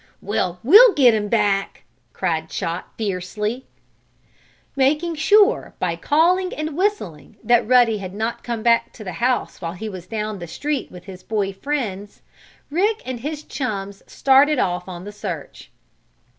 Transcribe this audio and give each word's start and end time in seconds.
"Well, 0.19 0.59
we'll 0.63 0.93
get 0.95 1.13
him 1.13 1.27
back!" 1.29 1.83
cried 2.11 2.49
Chot, 2.49 2.87
fiercely. 2.97 3.67
Making 4.75 5.13
sure, 5.13 5.75
by 5.77 5.95
calling 5.95 6.51
and 6.55 6.75
whistling, 6.75 7.37
that 7.43 7.67
Ruddy 7.67 7.99
had 7.99 8.15
not 8.15 8.43
come 8.43 8.63
back 8.63 8.93
to 8.93 9.03
the 9.03 9.11
house 9.21 9.61
while 9.61 9.73
he 9.73 9.87
was 9.87 10.07
down 10.07 10.41
street 10.47 10.89
with 10.91 11.03
his 11.03 11.21
boy 11.21 11.53
friends, 11.53 12.23
Rick 12.71 13.03
and 13.05 13.19
his 13.19 13.43
chums 13.43 14.01
started 14.07 14.57
off 14.57 14.87
on 14.89 15.03
the 15.03 15.11
search. 15.11 15.69